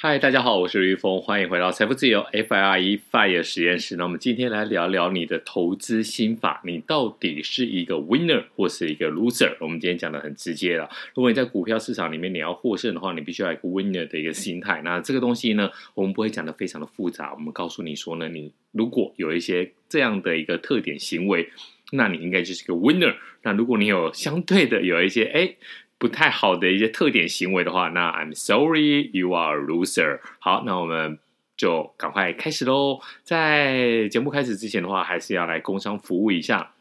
[0.00, 3.96] 嗨，大家好，我是林裕丰，欢迎回到财富自由 FIRE FIRE 实验室。
[3.96, 9.56] 那我们今天来聊聊你的投资心法，你到底是一个 winner 或是一个 loser？
[9.58, 10.88] 我们今天讲的很直接了。
[11.16, 14.80] 如果你在股票市场里面你要获胜的话，你必须要一个 winner 的一个心态。
[14.82, 21.50] 那这个东西呢，我们不会讲的非常的复杂，我们告诉你说呢，你如果有一些这样的一个特点行为，
[21.90, 23.16] 那你应该就是个 winner。
[23.42, 25.56] 那如果你有相对的有一些哎。
[25.98, 30.20] 不太好的一些特点行为的话，那 I'm sorry, you are a loser。
[30.38, 31.18] 好，那我们
[31.56, 33.00] 就赶快开始喽。
[33.24, 36.74] 在节目开始之前的话，还是要来工商服务一下。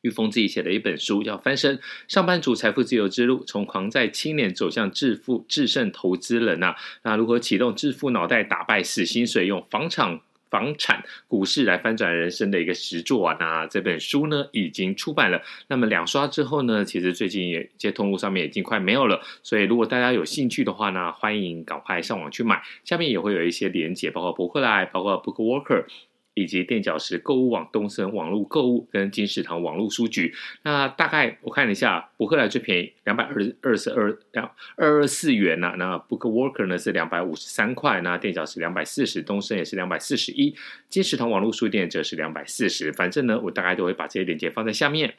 [0.00, 6.76] 裕丰自己写的一本书叫《翻身：上班族财富自由之路》，从狂债青年走向致富致胜投资人呐、啊。
[7.04, 10.20] 那如何启动致富脑袋，打败死薪水，用房产？
[10.54, 13.36] 房产、股市来翻转人生的一个实作啊！
[13.40, 22.62] 那这本书呢已经出版了，那么两刷之后呢，其实最近也接通路上面已经快没有了，所以如果大家有兴趣的话呢，欢迎赶快上网去买。
[22.84, 25.86] 下面也会有一些连结，包括博客来，包括 Bookworker。
[26.34, 40.54] 以及垫脚石购物网、东森网络购物跟金石堂网络书局，那大概我看了一下，博客来最便宜两百二二十二两二二四元呐、啊，那 BookWalker 呢是两百五十三块，那垫脚石两百四十，东森也是两百四十一，
[40.88, 45.14] 金石堂网络书店则是两百四十，反正呢，我大概都会把这些链接放在下面，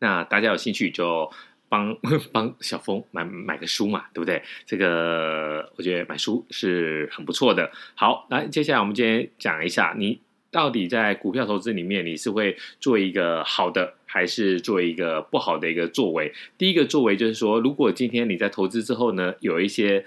[0.00, 1.32] 那大家有兴趣就。
[1.68, 1.96] 帮
[2.32, 4.42] 帮小峰买买个书嘛，对不对？
[4.66, 7.70] 这个我觉得买书是很不错的。
[7.94, 16.32] 好，来接下来我们今天讲一下，你到底在股票投资里面，你是会做一个好的，还是做一个不好的一个作为？
[16.56, 20.04] 第一个作为就是说，如果今天你在投资之后呢，有一些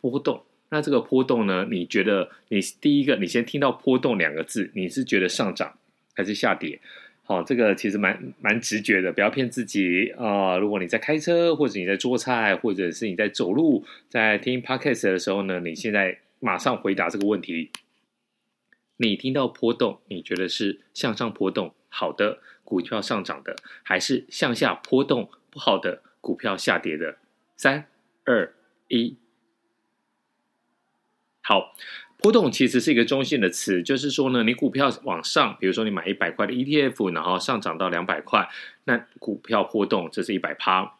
[0.00, 5.78] 波动，那这个波动呢，你觉得你第一个，你先听到波动两个字，你是觉得上涨
[6.14, 6.80] 还是下跌？
[7.26, 17.70] 好，这个其实蛮蛮直觉的，不要骗自己啊、如果你在开车，或者你在做菜，或者是你在走路，在听 podcast 的时候呢，你现在马上回答这个问题：
[18.98, 27.16] 你听到波动，你觉得是向上波动好的股票上涨的，还是向下波动不好的股票下跌的？
[27.56, 27.86] 三、
[28.24, 28.54] 二、
[28.88, 29.16] 一，
[31.40, 31.74] 好。
[32.18, 38.48] 波动其实是一个中性的词，就是说呢，你股票往上，比如说你买一百块的 ETF，然后上涨到两百块，
[38.84, 40.94] 那股票波动这是一百趴。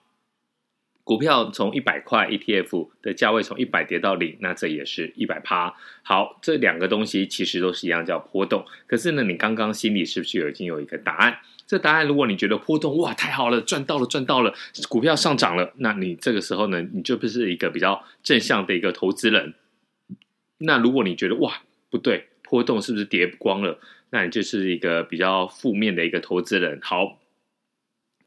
[1.02, 5.74] 股票从一百块 ETF 的价位从一百跌到零，那这也是一百趴。
[6.02, 8.64] 好，这两个东西其实都是一样叫波动。
[8.86, 11.38] 可是呢，你刚刚心里是不是已经有一个答案？
[11.66, 14.54] 这答案如果你觉得波动哇太好了，赚到了赚到了，
[14.88, 19.54] 股票上涨了，那你这个时候呢，你就不是一个比较正向的一个投资人。
[20.64, 23.78] 那如果你觉得哇不对，波动是不是跌光了？
[24.10, 26.78] 那你就是一个比较负面的一个投资人。
[26.82, 27.20] 好，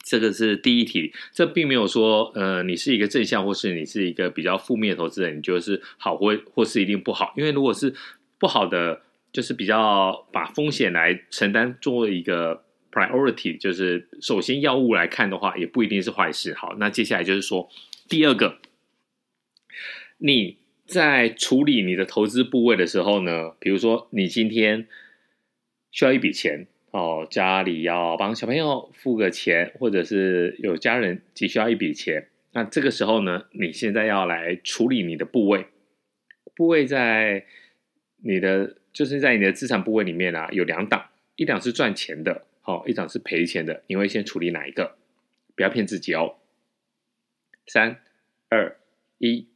[0.04, 7.34] 这个是第一题，这并没有说呃你是一个正向，或是你是一个比较负面的投资人，你就是好或或是一定不好。
[7.38, 7.94] 因为如果是
[8.38, 16.54] 不好的，就是比较把风险来承担作为一个 priority，就是首先要务来看的话，也不一定是坏事。
[16.54, 17.70] 好，那接下来就是说
[18.10, 18.60] 第二个，
[20.18, 20.58] 你。
[20.88, 24.88] 在处理你的投资部位的时候呢，比如说你今天
[25.92, 35.66] 需要一笔钱哦，家里要帮小朋友付个钱，或者是有家人急需要一笔钱，那这个时候呢，你现在要来处理你的部位，
[36.56, 37.46] 部位在
[38.24, 44.96] 你的就是在你的资产部位里面啊，有两档，一档是赚钱的，好，一档是赔钱的，你会先处理哪一个？
[45.54, 46.38] 不要骗自己哦。
[47.66, 48.00] 三、
[48.48, 48.78] 二、
[49.18, 49.48] 一。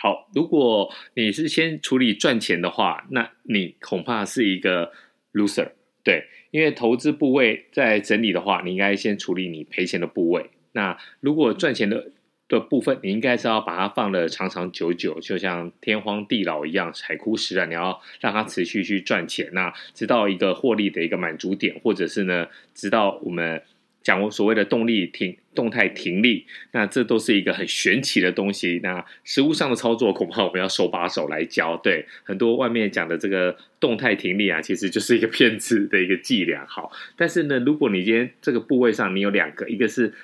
[0.00, 4.92] 好，如果你是先处理赚钱的话，那你恐怕是一个
[5.32, 5.72] loser，
[6.04, 10.50] 对，因为投资部位在整理的话，你应该先处理你赔钱的部位。
[10.70, 12.12] 那如果赚钱的
[12.46, 23.60] 的部分，你应该是要把它放得长长久久，就像天荒地老一样，海枯石烂，你要让它持续去赚钱，那直到一个获利的一个满足点，或者是呢，直到我们。
[24.02, 28.80] 讲我所谓的动力停动态停利，那这都是一个很玄奇的东西。
[28.82, 31.76] 那实物上的操作，恐怕我们要手把手来教。
[31.76, 36.64] 对，很多外面讲的这个动态停利啊，其实就是一个骗子的一个伎俩。
[36.66, 40.14] 好，但是呢，如果你今天这个部位上你有两个，一个是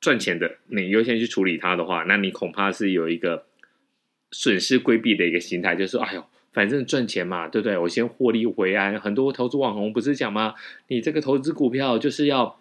[0.00, 3.46] 赚钱的，你优先去处理它的话，那你恐怕是有一个
[4.32, 6.24] 损失规避的一个心态，就是说，哎呦。
[6.52, 7.78] 反正赚钱嘛，对不对？
[7.78, 9.00] 我先获利为安。
[9.00, 10.54] 很多投资网红不是讲吗？
[10.88, 12.58] 你这个投资股票就是要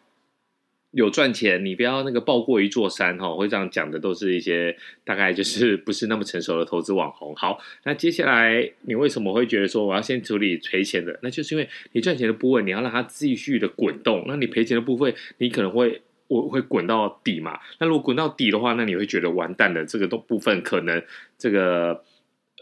[0.91, 3.33] 有赚钱，你不要那个抱过一座山哈。
[3.35, 7.35] 会这样讲的都是一些大概就是不是那么成熟的投资网红。
[7.35, 11.19] 好，那接下来你为什么会觉得说我要先处理赔钱的？
[11.21, 17.59] 那就是因为你赚钱的部分你要让它继续的滚动，那你赔钱的部分你可能会我会滚到底嘛。
[17.79, 21.01] 那如果滚到底的话，那你会觉得完蛋了，这个都部分可能
[21.37, 22.03] 这个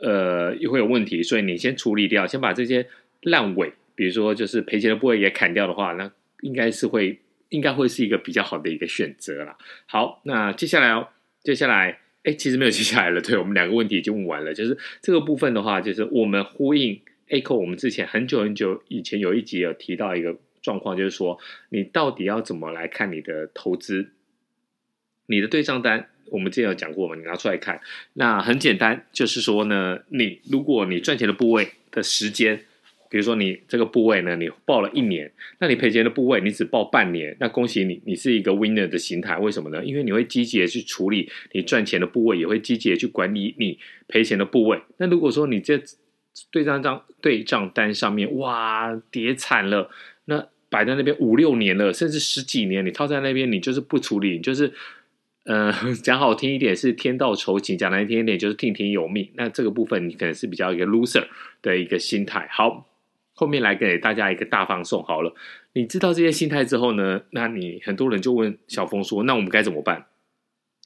[0.01, 2.87] 呃又会有问题，所以你先处理掉，先把这些
[3.21, 6.11] 烂尾，比如说就是赔钱的部位也砍掉的话，那
[6.41, 7.19] 应该是会
[7.49, 9.57] 应该会是一个比较好的一个选择啦。
[9.85, 11.07] 好，那接下来哦，
[11.43, 11.99] 接下来。
[12.23, 13.21] 哎，其实没有接下来了。
[13.23, 16.99] 对，我们两个问题已经问完了，就是这个部分的话，就是我们呼应
[17.29, 17.55] Echo。
[17.55, 24.09] 我们之前很久很久以前有一集有提到一个状况，就是说你到底要怎么来看你的投资，
[25.27, 27.15] 你的对账单，我们之前有讲过嘛？
[27.15, 27.79] 你拿出来看，
[28.13, 32.61] 那很简单，就是说呢，你如果你赚钱的部位的时间。
[33.11, 39.35] 比如说你这个部位呢，你报了一年，那你赔钱的部位你只报半年，那恭喜你，你是一个 winner 的心态。
[39.39, 39.83] 为什么呢？
[39.83, 44.79] 因为你会积极的去处理你赚钱的部位，也会积极的去管理你赔钱的部位。
[44.97, 45.81] 那如果说你这
[46.51, 49.89] 对账账对账单上面哇跌惨了，
[50.25, 54.71] 那摆在那边五六年了，甚至十几年，你套在那边，你就是不处理，你就是
[55.49, 55.73] 呃
[56.03, 59.29] 讲好听一点是天道酬勤，讲难听一点就是听天由命。
[59.35, 61.25] 那这个部分你可能是比较一个 loser
[61.61, 62.47] 的一个心态。
[62.51, 62.85] 好。
[63.33, 65.33] 后面来给大家一个大放送好了，
[65.71, 70.07] 你知道这些心态之后呢，那你很多人就问小峰说：“那我们该怎么办？”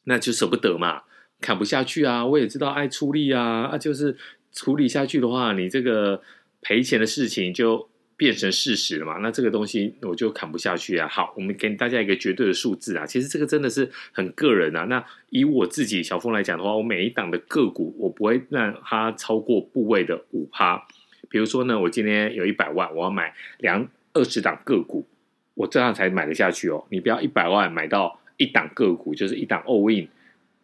[0.05, 1.01] 那就舍不得嘛，
[1.41, 2.23] 砍不下去啊。
[2.23, 4.15] 我也知道爱出力啊，啊，就是
[4.51, 6.21] 处理下去的话，你这个
[6.61, 9.17] 赔钱的事情就变成事实了嘛。
[9.17, 11.07] 那这个东西我就砍不下去啊。
[11.07, 13.05] 好，我们给大家一个绝对的数字啊。
[13.05, 14.83] 其实这个真的是很个人啊。
[14.85, 20.85] 那以我自己小峰来讲的话，我每一档的个股，我不会让它超过部位的五趴。
[21.29, 25.07] 比如说呢，我今天有一百万，我要买两二十档个股，
[25.55, 26.85] 我这样才买得下去哦。
[26.89, 30.07] 你不要一百万买到一档个股，就是一档 all in，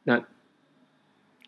[0.03, 0.23] 那。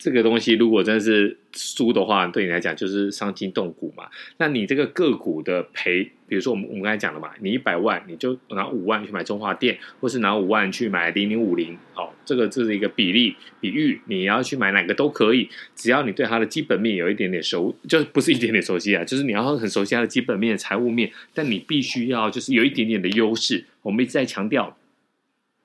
[0.01, 4.06] 这个东西如果真的是输的话，对你来讲就是伤筋动骨嘛。
[4.38, 23.65] 那你这个个股的赔，比如说我们我们刚才讲了嘛，你一百万你就拿五万去买中华电，或是拿五万去买零零五零，好，这个这是一个比例比喻，你要去买哪个都可以，只要你对它的基本面有一点点熟，就不是一点点熟悉啊，就是你要很熟悉它的基本面、财务面，但你必须要就是有一点点的优势。
[23.83, 24.75] 我们一直在强调。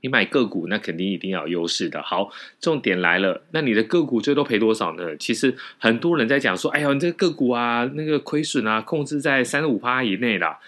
[0.00, 2.02] 你买个股，那肯定一定要有优势的。
[2.02, 5.16] 好，重点来了，那你的个股最多赔多少呢？
[5.16, 10.58] 其实很多人在讲说，哎呀，你这个个股啊，那个亏损啊，控制在三十五趴以内啦，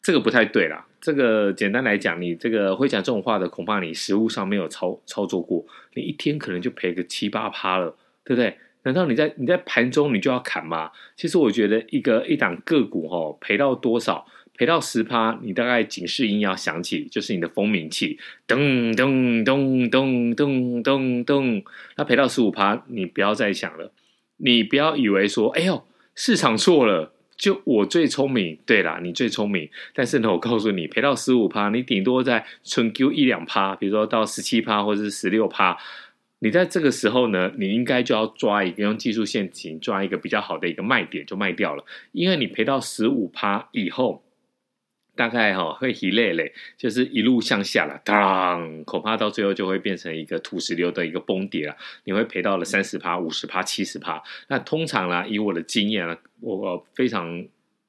[0.00, 0.86] 这个不太对啦。
[1.00, 5.64] 这个简单来讲，你这个会讲这种话的，恐怕你实物上没有操操作过，
[5.94, 7.94] 你一天可能就赔个七八趴了，
[8.24, 8.56] 对不对？
[8.84, 10.90] 难道你在你在盘中你就要砍吗？
[11.16, 14.26] 其实我觉得一个一档个股哦，赔到多少？
[14.58, 18.18] 赔到十趴，你大概警示音要响起，就是你的蜂鸣器，
[18.48, 21.62] 噔噔噔噔噔噔噔。
[21.96, 23.92] 那赔到十五趴，你不要再想了，
[24.38, 25.84] 你不要以为说，哎呦，
[26.16, 28.58] 市场错了，就我最聪明。
[28.66, 29.70] 对啦，你最聪明。
[29.94, 35.78] 但是呢，我告诉你，赔到十五趴，你顶多在存 Q 一两趴，比如说到十七趴或者是十六趴，
[36.40, 44.24] 你在这个时候呢，你应该就要抓一个用技术线型抓一个比较好的一个卖点，就卖掉了，因为你赔到十五趴以后。
[45.18, 51.76] 大概哈会一累累，就是一路向下了，当恐怕到最后就会变成一个土石流的一个崩跌了。
[52.04, 54.22] 你会赔到了三十趴、五十趴、七十趴。
[54.46, 57.44] 那通常呢，以我的经验呢，我非常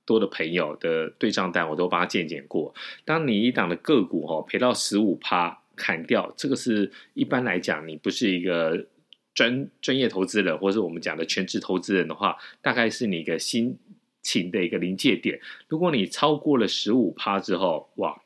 [0.08, 2.74] 多的朋友的对账单，我都帮他鉴检过。
[3.06, 8.88] 当你一档的个股哈赔到十五趴砍掉，这个是一般来讲，你不是一个
[9.36, 13.78] 专专业投资人，或是我们讲的全职投资人的话，大概是你一个新。
[14.22, 18.22] 情的一个临界点，如果你超过了十五趴之后，哇，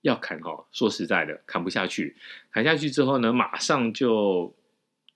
[0.00, 2.16] 要砍哈，说实在的，砍不下去，
[2.50, 4.54] 砍下去之后呢，马上就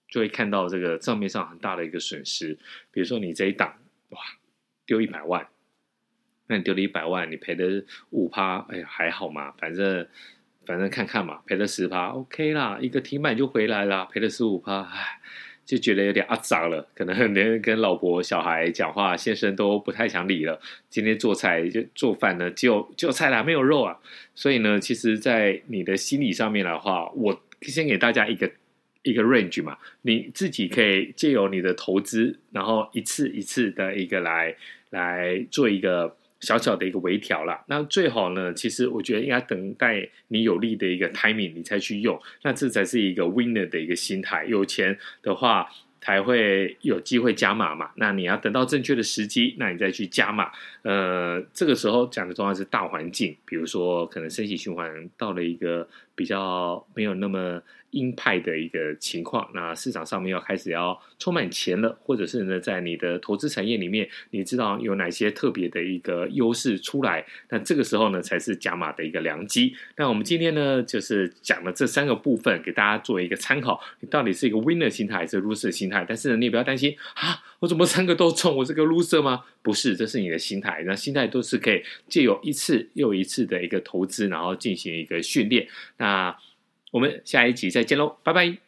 [0.09, 2.57] 就会看到这个账面上很大的一个损失。
[2.91, 3.77] 比如说你这一档，
[4.11, 4.19] 哇，
[4.87, 5.49] 丢一百万，
[6.47, 10.07] 那你丢了一百万，你赔的五趴，哎呀，还好嘛，反正
[10.65, 15.21] 反正看看嘛，赔了十趴，OK 啦，一个停板就回来了，赔了十五趴，唉。
[15.66, 20.58] 就觉得有点阿杂了，可能连跟老婆、小孩讲话，先生都不太想理了。
[20.88, 23.99] 今天做菜就做饭呢，只有只有菜啦，没有肉啊。
[24.35, 28.50] 所以呢，其实，在你的心理上面的话，我先给大家一个
[29.02, 34.54] 一个 range 嘛，你自己可以借由你的投资，然后一次一次的一个来
[34.90, 36.16] 来做一个。
[36.40, 44.45] 小小的一个微调啦，那最好呢，其实我觉得应该等待你有利的一个 timing，你才去用，那这才是一个 winner 的一个心态。
[44.45, 45.69] 有钱的话
[46.00, 50.50] 才会有机会加码嘛，那你要等到正确的时机，那你再去加码。
[50.83, 69.75] 呃，这个时候讲的重要是大环境，比如说可能升息循环到了一个比较没有那么鹰派的一个情况，那市场上面要开始要充满钱了，或者是呢，在你的投资产业里面，你知道有哪些特别的一个优势出来，那这个时候呢，才是加码的一个良机。
[69.96, 76.04] 那我们今天呢，就是讲了这三个部分，给大家做一个参考，你到底是一个 winner 心态还是 loser 心态？
[76.06, 79.44] 但是呢，你也不要担心啊，我怎么三个都中，我是个 loser 吗？
[79.62, 85.66] 不是，这是你的心态，那心态都是可以借由一次又一次的一个投资，然后进行一个训练。
[85.96, 86.37] 那那
[86.93, 88.65] 我们下一集再见喽，拜拜。